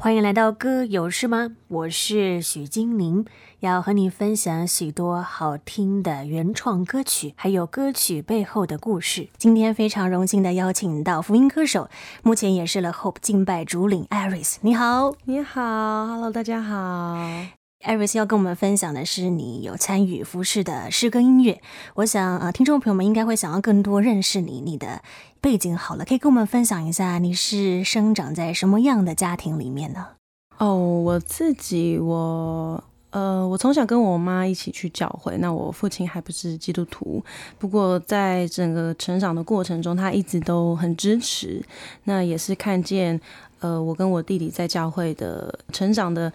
[0.00, 1.56] 欢迎来到歌有事吗？
[1.66, 3.26] 我是许金宁，
[3.58, 9.28] 要和你分享许多好听的原创歌曲，还有歌曲背后的故事。
[9.36, 11.90] 今天非常荣幸的邀请到福音歌手，
[12.22, 14.58] 目前也是了 Hope 敬拜主领 Aris。
[14.60, 17.16] 你好，你好，Hello，大家好。
[17.84, 21.62] Iris 要跟我们分享的是你有参与服饰的诗歌音乐。
[21.94, 25.00] 我想，呃，听众朋友们应该会想要更多认识你，你的
[25.40, 30.08] 背景好了，可以跟我们分享一下你是生长在什么样的家庭里面呢？
[30.58, 35.38] 哦，我自己，我呃，我从小跟我妈一起去教会。
[35.38, 37.24] 那我父亲还不是基督徒，
[37.60, 41.64] 不过在整个成长的过程中，他一直都很支持。
[42.02, 43.20] 那也是看见，
[43.60, 46.32] 呃，我跟我弟弟在教会的成长的。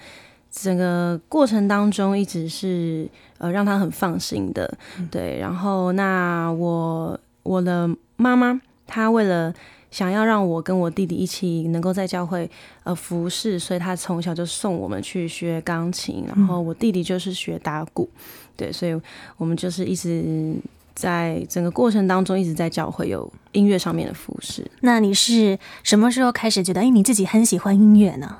[0.55, 4.71] 整个过程当中，一直是呃让他很放心的，
[5.09, 5.39] 对。
[5.39, 9.51] 然后那我我的妈妈，她为了
[9.89, 12.47] 想要让我跟我弟弟一起能够在教会
[12.83, 18.07] 呃服侍，所以她从小就送我们去学钢琴，然后我弟弟就是学打鼓，
[18.55, 18.71] 对。
[18.71, 18.95] 所以
[19.37, 20.53] 我们就是一直
[20.93, 24.69] 在整个过程当中一直在教会有音乐上面的服饰。
[24.81, 28.37] 那你是什么时候开始觉得，哎，你自己很喜欢音乐呢？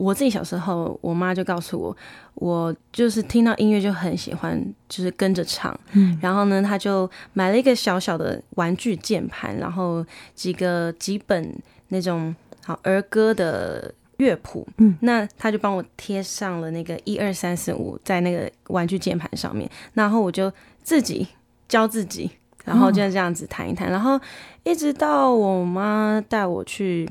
[0.00, 1.96] 我自己小时候，我妈就告诉我，
[2.36, 5.78] 我就是听到音乐就很喜欢，就是跟着唱。
[5.92, 11.54] 嗯，然后呢，她就买了一个小小的玩具键盘，然后几个几本
[11.88, 12.34] 那种
[12.64, 14.66] 好儿歌的乐谱。
[14.78, 20.50] 嗯，那她就帮我贴上了那个一二三四五在那个玩具键盘上面，然后我就
[20.82, 21.28] 自己
[21.68, 22.30] 教自己，
[22.64, 24.18] 然后就这样子弹一弹，然后
[24.64, 27.06] 一直到我妈带我去。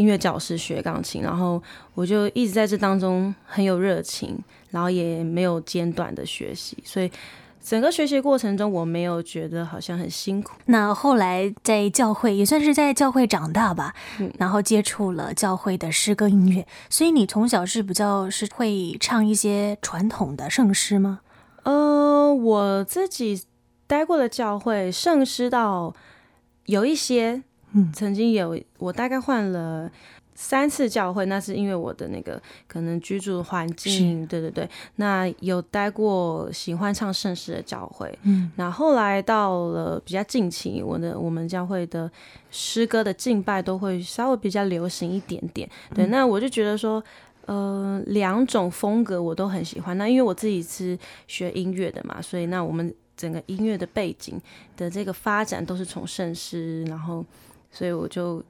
[0.00, 1.62] 音乐教室学钢琴，然后
[1.94, 4.38] 我就一直在这当中很有热情，
[4.70, 7.10] 然后也没有间断的学习，所以
[7.62, 10.52] 整个学习过程中我没有觉得好像很辛苦。
[10.64, 21.20] 那后来在教会也算是在教会长大吧，嗯，然后接触了教会的诗歌音乐，所以你从小是比较是会唱一些传统的圣诗吗？
[21.64, 23.42] 呃，我自己
[23.86, 25.94] 待过的教会圣诗到
[26.64, 27.42] 有一些。
[27.72, 29.90] 嗯，曾经有我大概换了
[30.34, 34.68] 三次教会，那是因为我的那个可能居住环境，对对对。
[34.96, 42.10] 那有待过喜欢唱圣诗的教会，嗯，那后来到了比较近期，我的我们教会的
[42.50, 46.06] 诗歌的敬拜都会稍微比较流行一点点，对。
[46.06, 47.02] 嗯、那我就觉得说，
[47.44, 49.98] 呃，两种风格我都很喜欢。
[49.98, 54.40] 那因为我自己是学音乐的嘛，所以那我们整个音乐的背景
[54.76, 57.22] 的这个发展都是从圣诗，然后。
[57.70, 58.42] 所以我就，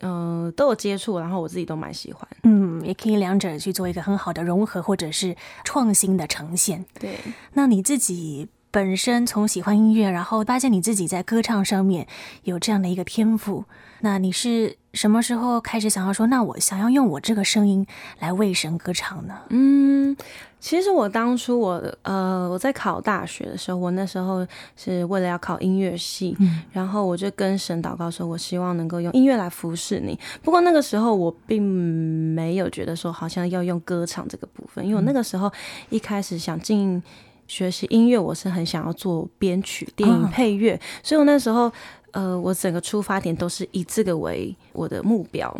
[0.00, 2.28] 嗯、呃，都有接触，然后我自己都蛮喜欢。
[2.42, 6.84] 嗯，也可以两者去做一个很好的融合，或者是创新的呈现。
[6.98, 7.18] 对，
[7.52, 12.06] 那你自己本身从喜欢音乐，然后发现你自己在歌唱上面
[12.42, 13.64] 有这样的一个天赋，
[14.00, 17.86] 那你是什么时候开始想要说，那我想要用我这个声音
[18.20, 19.34] 来为神歌唱呢？
[19.50, 20.16] 嗯。
[20.60, 24.46] 其实我当初我呃我在考大学的时候，我那时候
[24.76, 30.18] 是为了要考音乐系，嗯，然后我就跟神祷告说，我希望能够用音乐来服侍你。
[30.42, 35.52] 不过那个时候我并没有觉得说好像要用歌唱这个部分，因为我那个时候
[35.90, 37.02] 一开始想进
[37.46, 41.70] 学习音乐，我是很想要做编曲、电影配乐，哦，所以我那时候
[42.14, 45.54] 呃我整个出发点都是以这个为我的目标。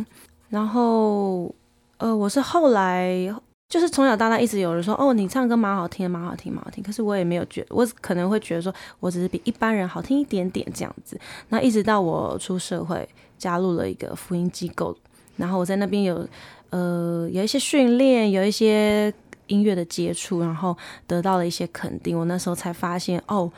[0.48, 1.54] 然后
[1.98, 3.34] 呃我是后来。
[3.66, 6.84] 就是从小到大一直有人说，哦，你唱歌蛮好听，蛮好听，蛮好听。
[6.84, 11.19] 可是我也没有觉，我可能会觉得说，我只是比一般人好听一点点这样子。
[11.48, 14.97] 那一直到我出社会，加入了一个福音机构，
[15.36, 16.25] 然后我在那边有
[16.71, 19.12] 呃有一些训练，有一些
[19.48, 20.76] 音乐的接触，然后
[21.09, 22.16] 得到了一些肯定。
[22.16, 23.50] 我那时候才发现，哦。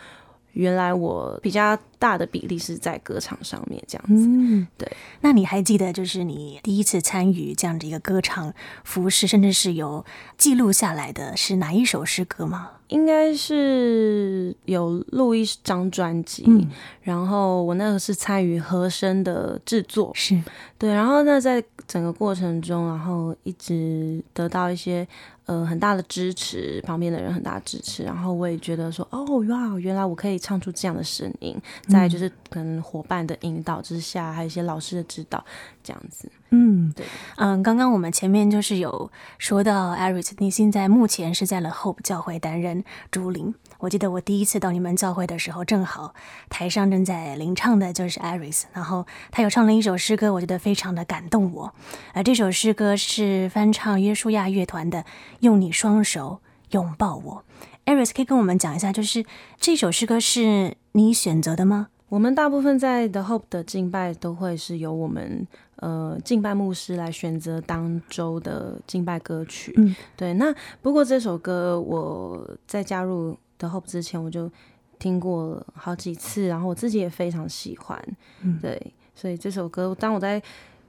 [0.56, 4.90] 原来我比较大的比例是在歌唱上面这样子，嗯，对。
[5.20, 8.52] 那你还记得就是你第一次参与这样的一个歌唱
[8.82, 10.04] 服饰，甚至是有
[10.38, 12.70] 记录下来的是哪一首诗歌吗？
[12.88, 16.68] 应该是有录一张专辑，嗯，
[17.02, 20.40] 然后我那个是参与和声的制作，是
[20.78, 20.92] 对。
[20.92, 25.06] 然后那在整个过程中，然后一直得到一些。
[25.46, 31.56] 呃，很大的支持，旁边的人很大的支持，然后我也觉得说，哦，哇，原来我可以唱出这样的声音。
[31.86, 35.44] 在就是可能伙伴的引导之下，还有一些老师的指导，
[35.84, 36.28] 这样子。
[36.50, 37.04] 嗯，对，
[37.36, 43.54] 嗯，刚刚我们前面就是有说到 eris 你现在目前是在了 Hope 教会担任主领。
[43.78, 46.14] 我记得我第一次到你们教会的时候，正好
[46.48, 51.74] 台上正在领唱的就是 Iris，然后他有唱了一首诗歌，我觉得非常的感动我。
[52.14, 55.00] 而这首诗歌是翻唱约书亚乐团的
[55.40, 56.40] 《用你双手
[56.70, 57.44] 拥抱我》。
[57.92, 59.24] Iris 可以跟我们讲一下，就是
[59.60, 61.88] 这首诗歌是你选择的吗？
[62.08, 65.46] 我们大部分在 The Hope 的敬拜都会是由我们
[65.76, 69.74] 呃敬拜牧师来选择当周的敬拜歌曲。
[69.76, 70.34] 嗯，对。
[70.34, 74.50] 那不过这首歌我在加入 The Hope 之前，我就
[74.98, 78.02] 听过好几次，然后我自己也非常喜欢。
[78.42, 78.94] 嗯，对。
[79.14, 80.42] 所以这首歌，当我在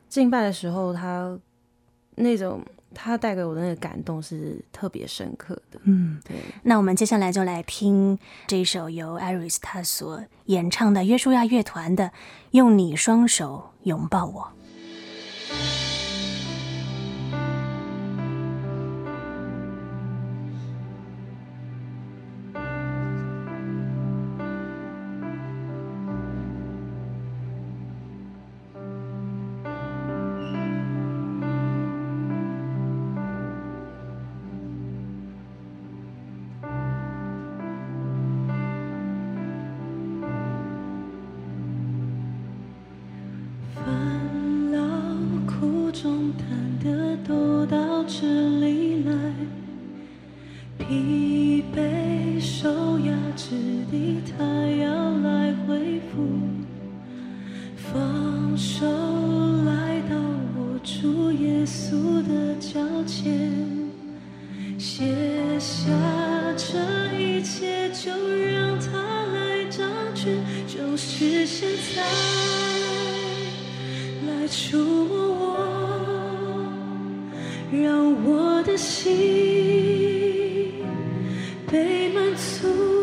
[0.09, 1.39] 敬拜的时候，它
[2.15, 2.61] 那种。
[2.95, 5.79] 他带给我的那个感动是特别深刻的。
[5.83, 6.37] 嗯，对。
[6.63, 8.17] 那我们接下来就来听
[8.47, 12.05] 这一首由 Aris 他所演唱的约书亚乐团的
[12.51, 14.41] 《用你双手拥抱我》。
[72.07, 72.15] 爱
[74.27, 75.43] 来触摸我
[77.71, 79.05] 让我的心
[81.69, 82.96] 被满足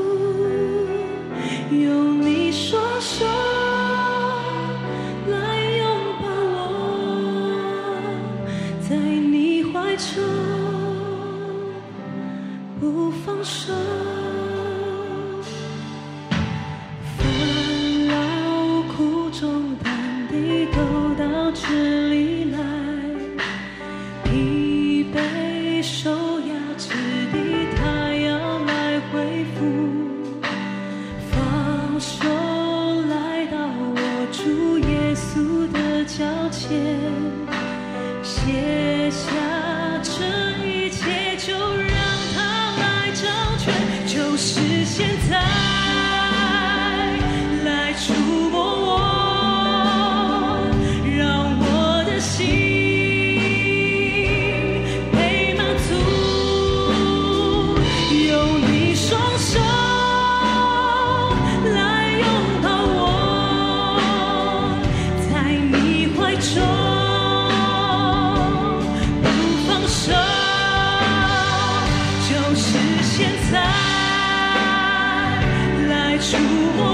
[31.99, 32.29] 双手
[33.09, 37.24] 来到我主耶稣的脚前。
[76.39, 76.94] you want.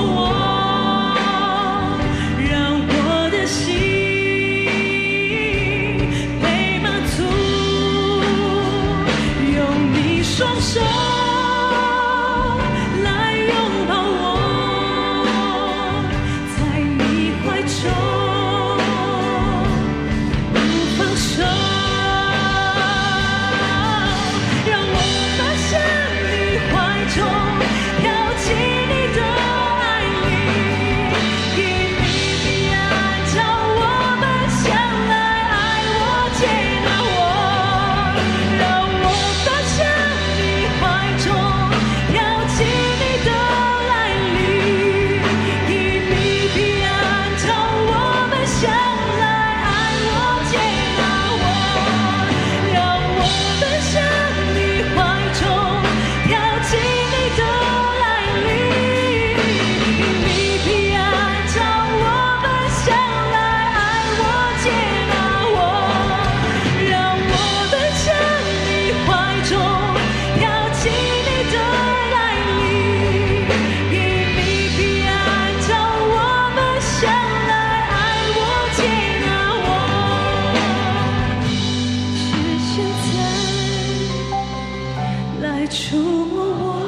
[85.70, 85.96] 触
[86.26, 86.50] 摸。
[86.50, 86.79] 我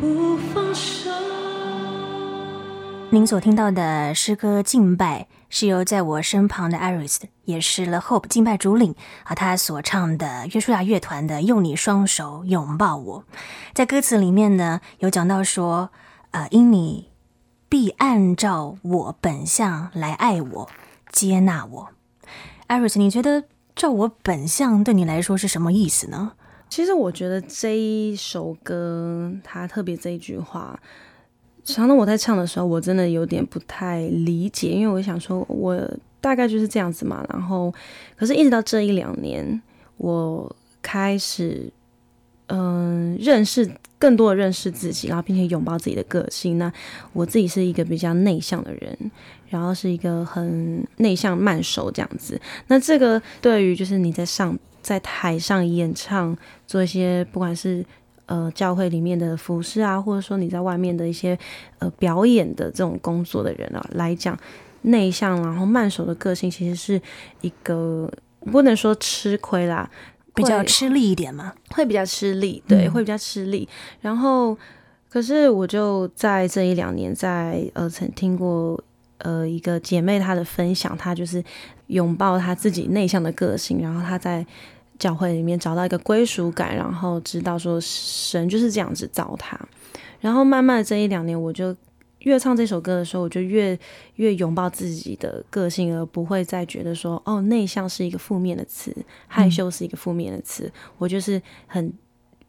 [0.00, 1.08] 不放手。
[3.10, 13.20] 您所听到的诗歌敬拜是由在我身旁的 Iris，也是 The Hope 敬拜主领，和他所唱的约书亚乐团的《用你双手拥抱我》。
[13.72, 15.90] 在歌词里面呢，有讲到说，
[16.32, 17.10] 呃，因你
[17.68, 20.68] 必按照我本相来爱我、
[21.12, 21.88] 接纳我。
[22.68, 23.44] Iris，你觉得
[23.76, 26.32] 照我本相对你来说是什么意思呢？
[26.68, 30.78] 其实我觉得这一首歌，它特别这一句话。
[31.64, 35.76] 常常我在唱的时候，我真的有点不太理解，因为我想说，我
[36.20, 37.26] 大概就是这样子嘛。
[37.28, 37.74] 然后，
[38.16, 39.60] 可是一直到这一两年，
[39.96, 41.68] 我开始，
[42.46, 43.68] 嗯、认识
[43.98, 46.56] 更多的认识自己，然后并且拥抱自己的个性。
[46.56, 46.72] 那
[47.12, 49.10] 我自己是一个比较内向的人，
[49.48, 52.40] 然后是一个很内向慢熟这样子。
[52.68, 57.84] 那这个对于就是你在上在台上演唱，做一些不管是。
[58.28, 61.38] 呃，教会里面的服饰啊，或者说你在外面的一些
[61.78, 64.36] 呃表演的这种工作的人啊来讲，
[64.82, 67.00] 内向然后慢熟的个性，其实是
[67.42, 68.12] 一个
[68.50, 69.88] 不能说吃亏啦，
[70.34, 73.68] 比较吃力一点嘛，会比较吃力，对，嗯、会比较吃力。
[74.00, 74.58] 然后，
[75.08, 78.82] 可是我就在这一两年在，在呃曾听过
[79.18, 81.40] 呃一个姐妹她的分享，她就是
[81.86, 84.44] 拥抱她自己内向的个性，然后她在。
[84.98, 89.58] 教会里面找到一个归属感，然后知道说神就是这样子造他，
[90.20, 91.74] 然后慢慢的这一两年，我就
[92.20, 93.78] 越唱这首歌的时候，我就越
[94.14, 98.94] 越拥抱自己的个性，而不会再觉得说哦，内向是一个负面的词，
[99.26, 101.92] 害羞是一个负面的词，我就是很。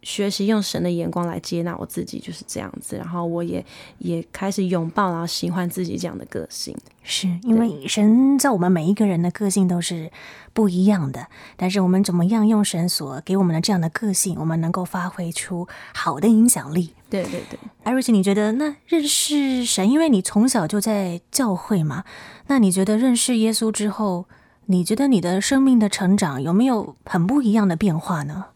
[0.03, 2.95] 学习用神的眼光来接纳我自己，就是这样子。
[2.95, 3.65] 然后我也
[3.97, 6.75] 也开始拥抱，然后喜欢自己这样的个性。
[7.03, 10.11] 是因为神在我们每一个人的个性都是
[10.53, 16.93] 不一样的，但是我们怎么样用神所给我们的这样的个性，我们能够发挥出好的影响力？
[17.09, 17.57] 对对对。
[17.85, 22.03] Iris，你觉得那认识神，因为你从小就在教会嘛，
[22.47, 24.25] 那你觉得认识耶稣之后，
[24.65, 28.47] 你觉得你的生命的成长有没有很不一样的变化呢？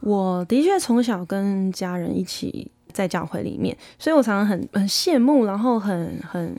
[0.00, 6.56] 我的确从小跟家人一起在教会里面，所以我常常很很羡慕，然后很很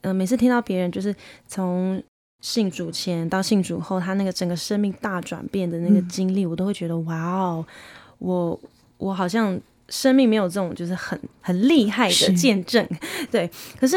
[0.00, 1.14] 呃，每次听到别人就是
[1.46, 2.02] 从
[2.40, 7.64] 信主前到信主后，他那个整个生命大转变的那个经历，嗯、我都会觉得哇哦，
[8.18, 8.58] 我
[8.98, 12.88] 我好像生命没有这种就是很很厉害的见证，
[13.30, 13.96] 对，可是。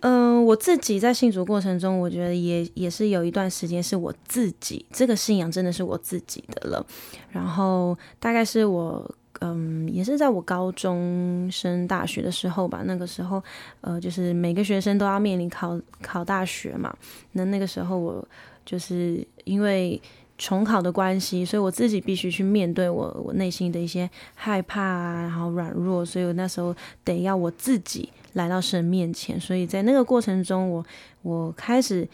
[0.00, 6.86] 嗯、我自己在信主过程中，我觉得也也是有一段时间是我自己这个信仰真的是我自己的了。
[7.30, 12.82] 然后大概是我嗯，也是在我高中升大学的时候吧。
[12.84, 13.42] 那个时候，
[13.80, 16.92] 呃，就是每个学生都要面临考考大学嘛。
[17.32, 18.26] 那那个时候我
[18.64, 20.00] 就是因为
[20.36, 26.74] 重考的关系，所以我自己必须去面对我我内心的一些害怕啊，然后软弱，所以我那时候
[27.04, 28.08] 得要我自己。
[28.34, 30.84] 来到神面前，所以在那个过程中我，
[31.22, 32.08] 我我开始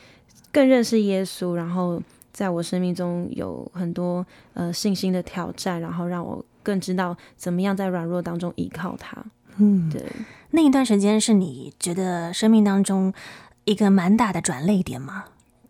[0.53, 2.03] 更认识耶稣，然后
[2.33, 9.23] 在我生命中有很多呃信心的挑战，然后让我更知道怎么样在软弱当中依靠他。
[9.57, 10.03] 嗯，对，
[10.51, 13.13] 那一段时间是你觉得生命当中
[13.65, 15.27] 一个蛮大的转泪点吗？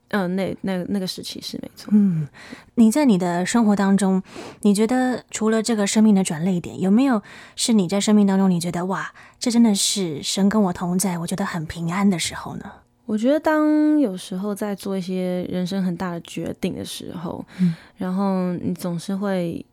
[0.09, 1.91] 嗯、呃，那那那个时期是没错。
[1.93, 2.29] 嗯，
[2.75, 4.23] 你在你的生活当中，
[4.63, 7.23] 你觉得除了这个生命的转泪点，有没有
[7.57, 12.71] 是你在生命当中你觉得哇，这真的是神跟我同在，我觉得很平安的时候呢？
[13.07, 19.65] 我觉得当有时候在做一些人生很大的决定的时候，嗯，然后你总是会。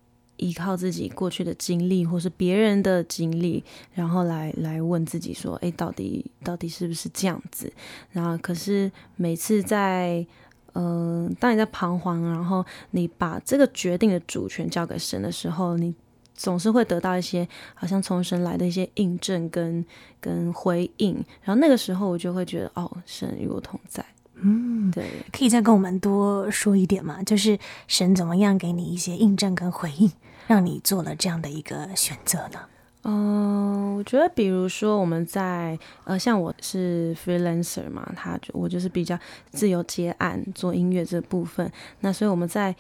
[0.42, 7.72] 依靠自己过去的经历，或是别人的经历，然后来来问自己说：“诶，到底到底是不是这样子？”
[8.12, 10.26] 然后，可是每次在
[10.74, 15.94] 嗯、当你在彷徨，然后你把这个决定的主权交给神的时候，你
[16.34, 19.86] 总是会得到一些好像从神来的一些印证跟
[20.22, 21.14] 跟回应。
[21.44, 24.06] 然后那个时候，我就会觉得：“哦，神与我同在。”
[24.42, 27.22] 嗯，对，可以再跟我们多说一点吗？
[27.24, 27.58] 就是
[27.88, 30.12] 神怎么样给你一些印证跟回应？
[30.48, 32.60] 让你做了这样的一个选择呢？
[33.04, 39.18] 嗯、呃，我觉得，比如说我们在呃，像我是 freelancer 嘛，他就我就是比较
[39.52, 41.72] 自由接案做音乐这部分。
[42.02, 42.76] 那所以我们在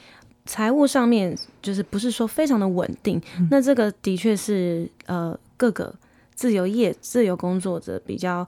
[0.45, 3.21] 财务上面就是不是说非常的稳定。
[3.39, 5.93] 嗯、那这个的确是呃，各个
[6.35, 8.47] 自由业、自由工作者比较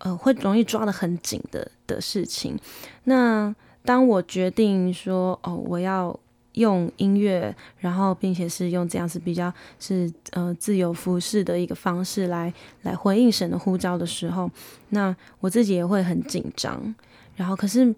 [0.00, 2.58] 呃会容易抓得很紧的的事情。
[3.04, 3.54] 那
[3.84, 6.18] 当我决定说哦，我要。
[6.54, 12.52] 用音乐，然后并且是用这样子比较是呃自由服侍的一个方式来
[12.82, 14.50] 来回应神的呼召的时候，
[14.88, 16.92] 那我自己也会很紧张。
[17.36, 17.94] 然后可是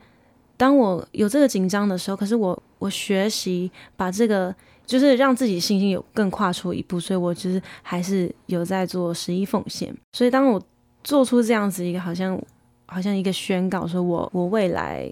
[0.58, 4.54] 当我有这个紧张的时候，可是我我学习把这个
[4.84, 9.96] 就是让自己信心有更跨出一步，所以我就是还是有在做十一奉献。
[10.12, 10.62] 所以当我
[11.02, 12.40] 做出这样子一个好像
[12.86, 15.10] 好像一个宣告，说我我未来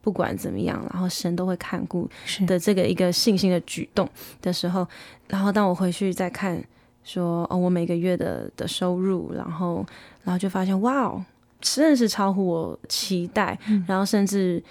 [0.00, 2.08] 不管怎么样，然后神都会看顾
[2.46, 4.08] 的这个一个信心的举动
[4.40, 4.86] 的时候，
[5.28, 6.62] 然后当我回去再看
[7.04, 9.84] 说哦，我每个月的的收入，然后
[10.24, 11.24] 然后就发现哇哦，
[11.60, 14.62] 真的是超乎我期待，嗯、然后甚至。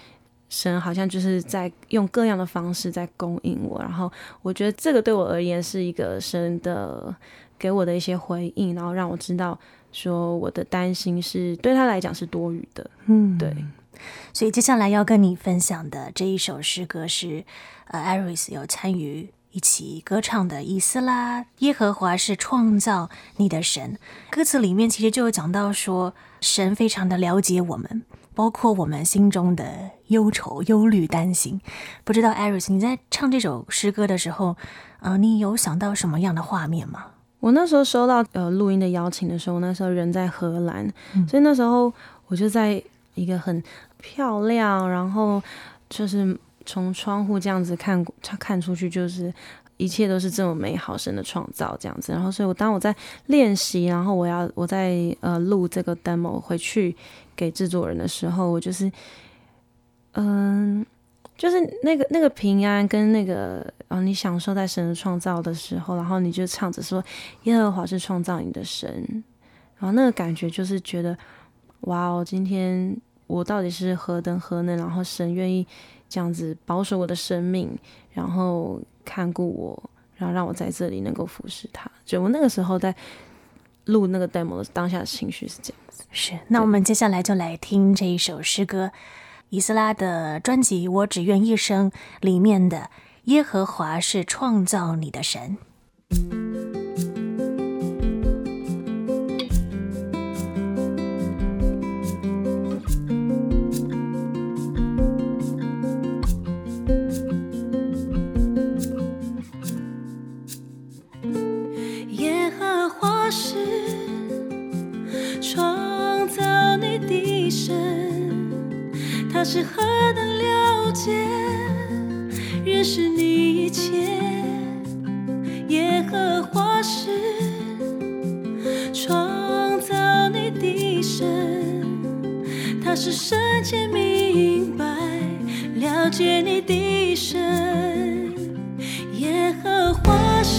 [0.52, 4.10] 神好像就是在用各样的方式在供应我，然后
[4.42, 7.14] 我觉得这个对我而言是一个神的
[7.56, 9.56] 给我的一些回应，然后让我知道
[9.92, 12.90] 说我的担心是对他来讲是多余的。
[13.06, 13.54] 嗯，对。
[14.32, 17.44] 所以接下来要跟你分享的这一首诗歌是，
[17.86, 23.98] 呃，Aris 有参与一起歌唱的《以斯拉》，耶和华是创造你的神。
[24.30, 28.02] 歌词里面其实就有讲到说，神非常的了解我们。
[28.32, 31.60] 包括我们心中的忧愁、忧虑、担心，
[32.04, 34.56] 不知道 Aris，你在唱这首诗歌的时候，
[35.00, 37.06] 啊、呃，你有想到什么样的画面吗？
[37.40, 41.92] 我那时候收到呃录音的邀请的时候，那时候人在荷兰，嗯、所以那时候
[42.28, 42.80] 我就在
[43.14, 43.62] 一个很
[43.98, 45.42] 漂亮，然后
[45.88, 48.04] 就是从窗户这样子看
[48.38, 49.32] 看出去，就是
[49.76, 52.12] 一切都是这么美好，神的创造这样子。
[52.12, 52.94] 然后，所以我当我在
[53.26, 56.94] 练习，然后我要我在呃录这个 demo 回去。
[57.36, 58.92] 给制作人的时候，我就是，
[60.12, 60.84] 嗯，
[61.40, 67.02] 就是那个那个平安跟那个啊，你享受在神的创造的时候，然后你就唱着说
[67.44, 69.24] 耶和华是创造你的神，
[69.78, 71.16] 然后那个感觉就是觉得
[71.80, 72.94] 哇哦，今天
[73.26, 75.66] 我到底是何等何能，然后神愿意
[76.10, 77.74] 这样子保守我的生命，
[78.12, 81.90] 然后看顾我，然后让我在这里能够服侍他。
[82.04, 82.94] 就我那个时候在
[83.86, 86.04] 录那个 demo 的当下的情绪是这样子。
[86.10, 88.92] 是，那我们接下来就来听这一首诗歌，
[89.50, 91.90] 以斯拉的专辑《我只愿一生》
[92.20, 92.88] 里面的
[93.26, 95.58] “耶和华是创造你的神”。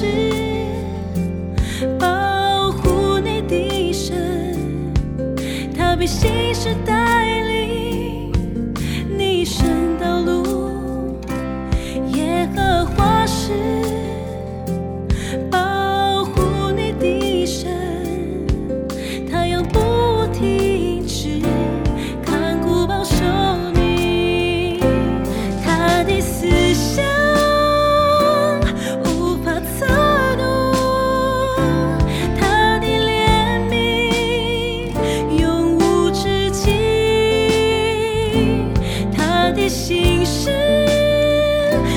[0.02, 4.92] 是保护你的神，
[5.78, 6.92] 逃避现实的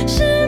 [0.07, 0.44] 是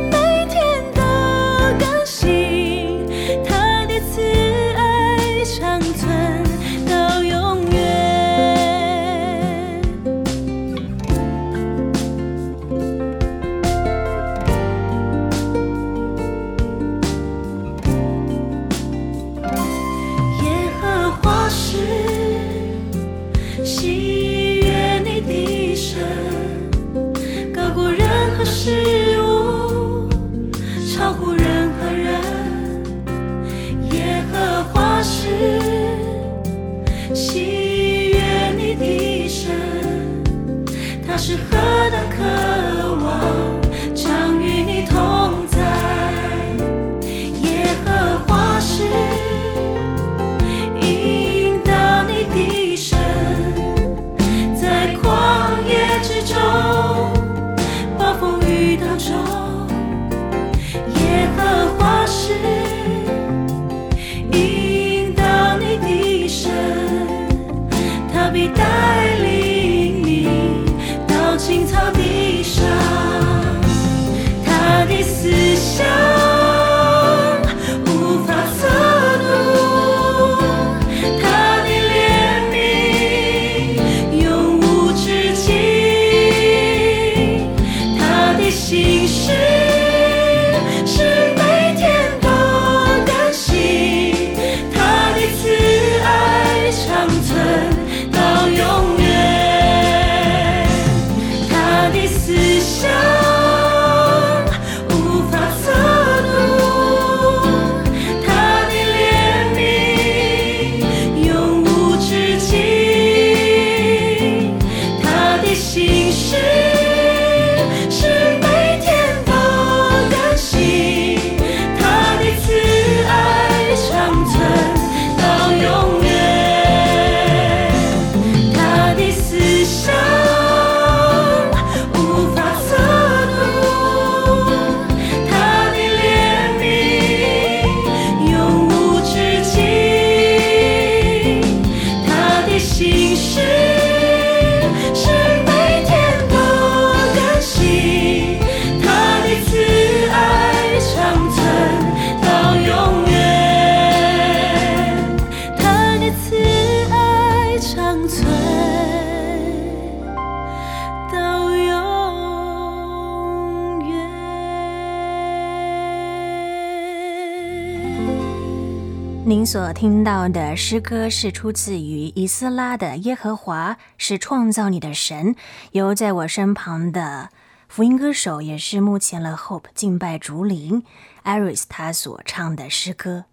[169.77, 175.35] 听到的诗歌是出自于以斯拉的《耶和华是创造你的神》，
[175.73, 177.29] 由在我身旁的
[177.69, 180.83] 福音歌手，也是目前了 Hope 敬拜竹林
[181.25, 183.27] Iris 他所唱的诗歌。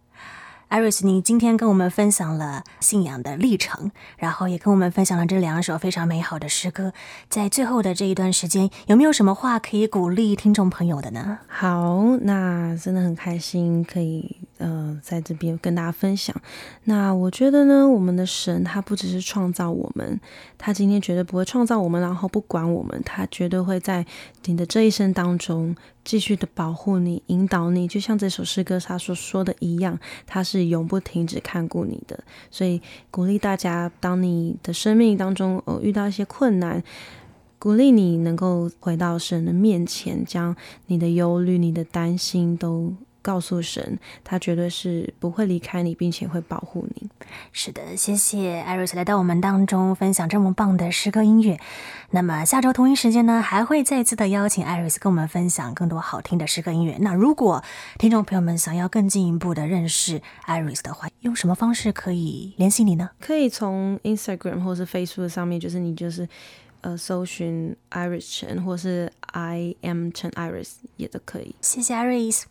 [0.73, 6.91] 艾瑞斯你今天跟我们分享了信仰的历程，然后也跟我们分享了这两首非常美好的诗歌。
[7.29, 11.37] 在最后的这一段时间，有没有什么话可以鼓励听众朋友的呢？
[11.47, 16.35] 好，那真的很开心可以呃在这边跟大家分享。
[16.85, 20.19] 那我觉得呢，我们的神他不只是创造我们，
[20.57, 24.03] 他今天绝对不会创造我们，然后不管我们，他绝对会在
[24.45, 25.75] 你的这一生当中。
[26.03, 32.23] 继续的保护你，引导你，就像这首诗歌他所说的一样，他是永不停止看顾你的。
[32.51, 36.83] 所以鼓励大家，当你的生命当中呃遇到一些困难，
[37.57, 40.55] 鼓励你能够回到神的面前，将
[40.87, 42.93] 你的忧虑、你的担心都。
[43.23, 47.09] 告诉神，他绝对是不会离开你，并且会保护你。
[47.51, 51.59] 是的，谢谢艾瑞斯来到我们当中分享这么棒的诗歌音乐。
[52.11, 56.97] 那么下周同一时间呢，还会再次的邀请艾瑞斯跟我们分享更多好听的诗歌音乐。
[56.99, 57.63] 那如果
[57.97, 63.09] 听众朋友们想要更进一步的认识艾瑞斯的话，用什么方式可以联系你呢？
[63.19, 66.27] 可以从 Instagram 或是 Facebook 上面，就是你就是
[66.81, 71.55] 呃搜寻 Iris Chen，或是 I am Chen Iris 也都可以。
[71.61, 72.41] 谢谢 Iris。